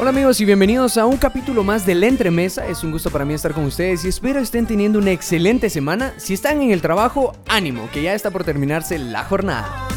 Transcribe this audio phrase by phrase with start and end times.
[0.00, 2.66] Hola amigos y bienvenidos a un capítulo más de La Entremesa.
[2.66, 6.14] Es un gusto para mí estar con ustedes y espero estén teniendo una excelente semana.
[6.16, 9.89] Si están en el trabajo, ánimo, que ya está por terminarse la jornada.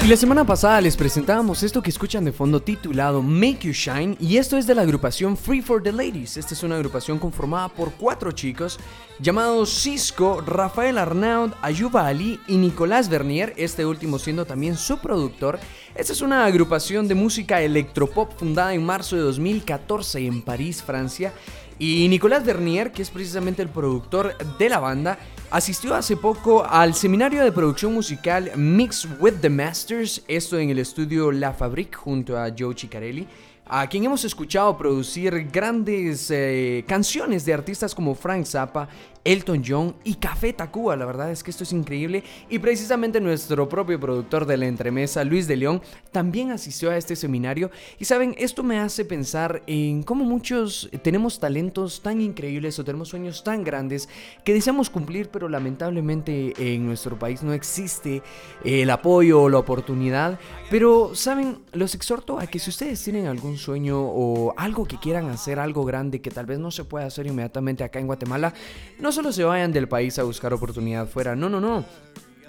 [0.00, 4.16] Y la semana pasada les presentábamos esto que escuchan de fondo titulado Make You Shine
[4.20, 6.36] y esto es de la agrupación Free for the Ladies.
[6.36, 8.78] Esta es una agrupación conformada por cuatro chicos
[9.18, 15.58] llamados Cisco, Rafael Arnaud, Ayuba Ali y Nicolás Bernier, este último siendo también su productor.
[15.96, 21.32] Esta es una agrupación de música electropop fundada en marzo de 2014 en París, Francia.
[21.78, 25.18] Y Nicolás Bernier, que es precisamente el productor de la banda,
[25.50, 30.80] asistió hace poco al seminario de producción musical Mix with the Masters, esto en el
[30.80, 33.28] estudio La Fabrique junto a Joe Ciccarelli
[33.68, 38.88] a quien hemos escuchado producir grandes eh, canciones de artistas como Frank Zappa,
[39.28, 40.96] Elton John y Café Tacuba.
[40.96, 42.24] La verdad es que esto es increíble.
[42.48, 47.14] Y precisamente nuestro propio productor de la entremesa, Luis de León, también asistió a este
[47.14, 47.70] seminario.
[47.98, 53.08] Y saben, esto me hace pensar en cómo muchos tenemos talentos tan increíbles o tenemos
[53.08, 54.08] sueños tan grandes
[54.44, 58.22] que deseamos cumplir, pero lamentablemente en nuestro país no existe
[58.64, 60.38] el apoyo o la oportunidad.
[60.70, 65.28] Pero, saben, los exhorto a que si ustedes tienen algún sueño o algo que quieran
[65.28, 68.54] hacer, algo grande que tal vez no se pueda hacer inmediatamente acá en Guatemala,
[68.98, 71.84] no solo se vayan del país a buscar oportunidad fuera, no, no, no.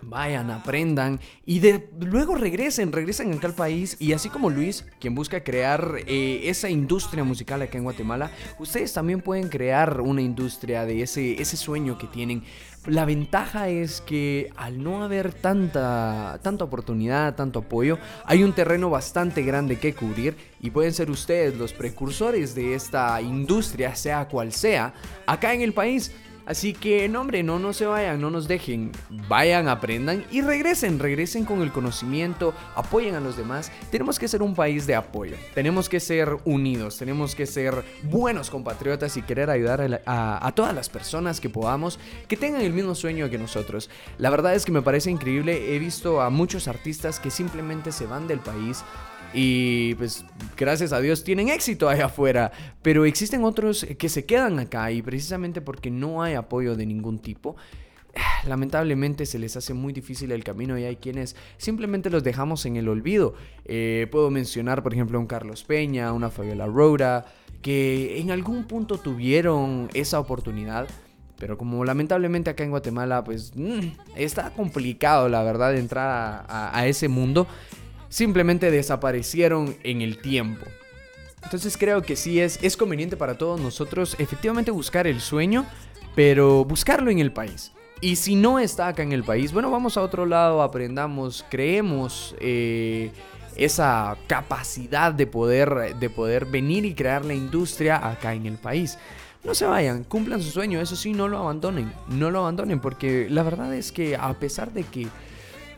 [0.02, 5.14] Vayan, aprendan y de, luego regresen, regresen acá al país y así como Luis, quien
[5.14, 10.86] busca crear eh, esa industria musical acá en Guatemala, ustedes también pueden crear una industria
[10.86, 12.44] de ese, ese sueño que tienen.
[12.86, 18.90] La ventaja es que al no haber tanta, tanta oportunidad, tanto apoyo, hay un terreno
[18.90, 24.54] bastante grande que cubrir y pueden ser ustedes los precursores de esta industria, sea cual
[24.54, 24.94] sea,
[25.26, 26.14] acá en el país.
[26.50, 28.92] Así que, no hombre, no, no se vayan, no nos dejen.
[29.28, 33.72] Vayan, aprendan y regresen, regresen con el conocimiento, apoyen a los demás.
[33.92, 38.50] Tenemos que ser un país de apoyo, tenemos que ser unidos, tenemos que ser buenos
[38.50, 42.96] compatriotas y querer ayudar a, a todas las personas que podamos que tengan el mismo
[42.96, 43.92] sueño que nosotros.
[44.18, 48.08] La verdad es que me parece increíble, he visto a muchos artistas que simplemente se
[48.08, 48.84] van del país
[49.34, 50.26] y pues
[50.58, 52.52] gracias a Dios tienen éxito allá afuera.
[52.82, 57.20] Pero existen otros que se quedan acá y precisamente porque no hay apoyo de ningún
[57.20, 57.56] tipo.
[58.48, 62.76] Lamentablemente se les hace muy difícil el camino y hay quienes simplemente los dejamos en
[62.76, 63.36] el olvido.
[63.66, 67.26] Eh, puedo mencionar por ejemplo a un Carlos Peña, una Fabiola Roura,
[67.62, 70.88] que en algún punto tuvieron esa oportunidad,
[71.38, 73.80] pero como lamentablemente acá en Guatemala, pues mm,
[74.16, 77.48] está complicado, la verdad, entrar a, ese mundo
[78.10, 80.66] simplemente desaparecieron en el tiempo.
[81.44, 85.66] Entonces creo que sí es, es conveniente para todos nosotros efectivamente buscar el sueño,
[86.16, 87.72] pero buscarlo en el país.
[88.02, 92.36] Y si no está acá en el país, bueno, vamos a otro lado, aprendamos, creemos
[92.40, 93.12] eh,
[93.56, 98.98] esa capacidad de poder, de poder venir y crear la industria acá en el país.
[99.44, 103.28] No se vayan, cumplan su sueño, eso sí, no lo abandonen, no lo abandonen, porque
[103.30, 105.08] la verdad es que a pesar de que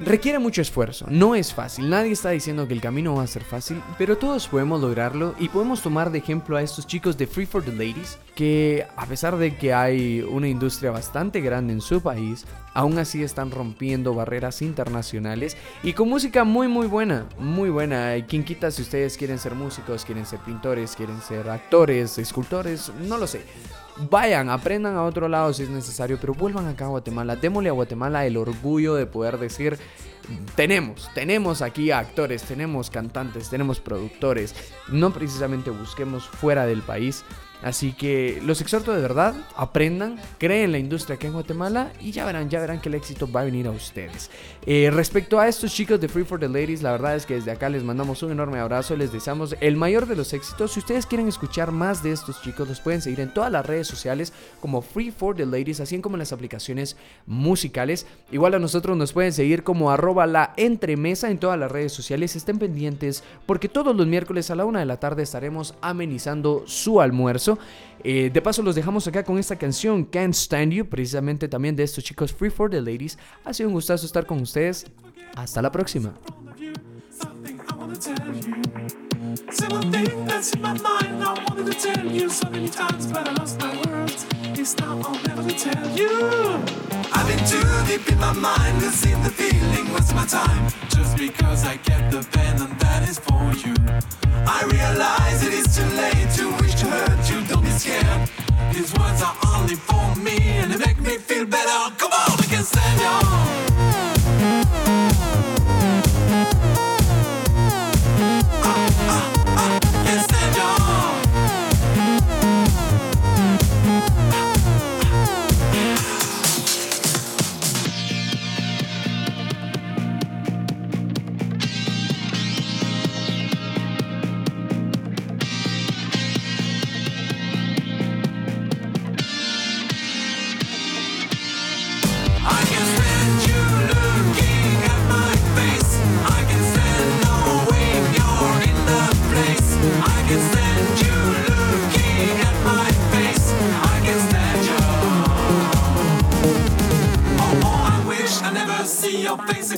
[0.03, 3.43] Requiere mucho esfuerzo, no es fácil, nadie está diciendo que el camino va a ser
[3.43, 7.45] fácil, pero todos podemos lograrlo y podemos tomar de ejemplo a estos chicos de Free
[7.45, 12.01] for the Ladies, que a pesar de que hay una industria bastante grande en su
[12.01, 18.15] país, aún así están rompiendo barreras internacionales y con música muy muy buena, muy buena.
[18.27, 22.91] ¿Quién quita si ustedes quieren ser músicos, quieren ser pintores, quieren ser actores, escultores?
[23.07, 23.43] No lo sé.
[24.09, 27.35] Vayan, aprendan a otro lado si es necesario, pero vuelvan acá a Guatemala.
[27.35, 29.77] Démosle a Guatemala el orgullo de poder decir,
[30.55, 34.55] tenemos, tenemos aquí actores, tenemos cantantes, tenemos productores.
[34.87, 37.23] No precisamente busquemos fuera del país
[37.63, 42.25] Así que los exhorto de verdad, aprendan, creen la industria aquí en Guatemala y ya
[42.25, 44.29] verán, ya verán que el éxito va a venir a ustedes.
[44.65, 47.51] Eh, respecto a estos chicos de Free for the Ladies, la verdad es que desde
[47.51, 50.73] acá les mandamos un enorme abrazo, les deseamos el mayor de los éxitos.
[50.73, 53.87] Si ustedes quieren escuchar más de estos chicos, los pueden seguir en todas las redes
[53.87, 56.95] sociales como Free for the Ladies, así como en las aplicaciones
[57.25, 58.05] musicales.
[58.31, 62.35] Igual a nosotros nos pueden seguir como arroba la entremesa en todas las redes sociales.
[62.35, 67.01] Estén pendientes porque todos los miércoles a la una de la tarde estaremos amenizando su
[67.01, 67.50] almuerzo.
[68.03, 71.83] Eh, de paso los dejamos acá con esta canción Can't Stand You, precisamente también de
[71.83, 73.17] estos chicos Free for the Ladies.
[73.43, 74.85] Ha sido un gustazo estar con ustedes.
[75.35, 76.13] Hasta la próxima.
[94.43, 97.20] I realize it is too late to hurt
[97.81, 98.29] scared.
[98.73, 101.79] These words are only for me and they make me feel better.
[101.97, 102.10] Come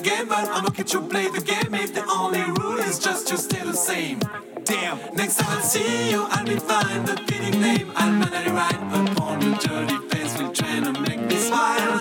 [0.04, 1.74] again, but I'ma catch you play the game.
[1.74, 4.20] If the only rule is just to stay the same.
[4.66, 4.98] Damn.
[5.16, 7.06] Next time I see you, I'll be fine.
[7.06, 10.38] The fitting name, I'll manually write upon your dirty face.
[10.38, 12.00] Will trying to make me smile.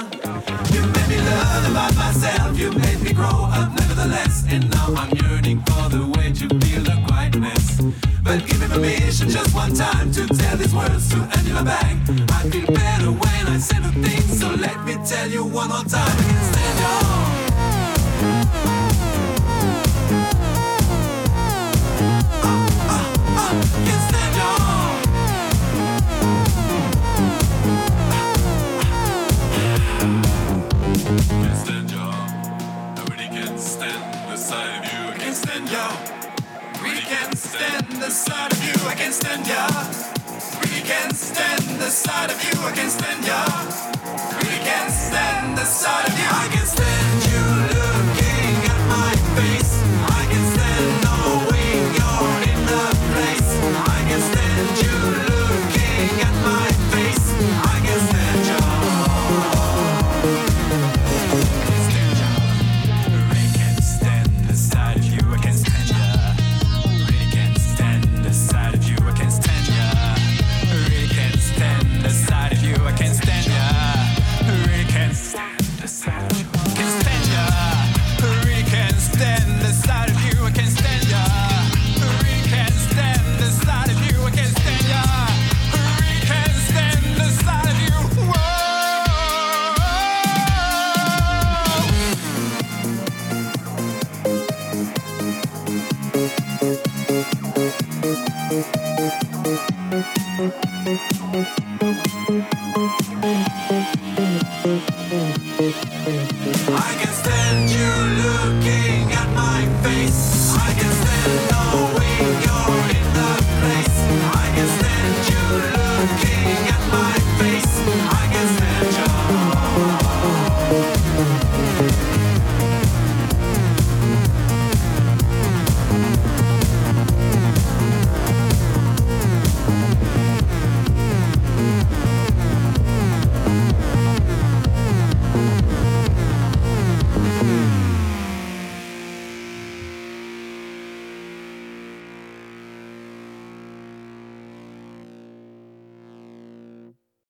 [0.75, 2.59] You made me learn about myself.
[2.59, 4.47] You made me grow up, nevertheless.
[4.49, 7.81] And now I'm yearning for the way to feel the quietness.
[8.25, 11.97] But give me permission just one time to tell these words to Angela Bang.
[12.31, 15.85] I feel better when I say the things, so let me tell you one more
[15.85, 16.19] time.
[16.51, 17.32] Stand your
[36.83, 38.75] Really can't stand the sight of you.
[38.89, 39.67] I can't stand ya.
[40.61, 42.61] Really can't stand the sight of you.
[42.61, 43.43] I can't stand ya.
[44.39, 46.29] Really can't stand the sight of you.
[46.29, 47.22] I can't stand